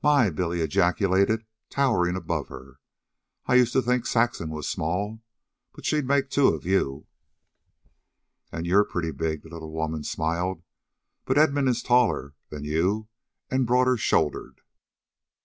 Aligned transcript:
"My!" 0.00 0.30
Billy 0.30 0.60
ejaculated, 0.60 1.44
towering 1.68 2.14
above 2.14 2.46
her. 2.46 2.78
"I 3.46 3.56
used 3.56 3.72
to 3.72 3.82
think 3.82 4.06
Saxon 4.06 4.48
was 4.50 4.68
small. 4.68 5.24
But 5.74 5.84
she'd 5.86 6.06
make 6.06 6.30
two 6.30 6.54
of 6.54 6.64
you." 6.64 7.08
"And 8.52 8.64
you're 8.64 8.84
pretty 8.84 9.10
big," 9.10 9.42
the 9.42 9.48
little 9.48 9.72
woman 9.72 10.04
smiled; 10.04 10.62
"but 11.24 11.36
Edmund 11.36 11.68
is 11.68 11.82
taller 11.82 12.36
than 12.48 12.62
you, 12.62 13.08
and 13.50 13.66
broader 13.66 13.96
shouldered." 13.96 14.60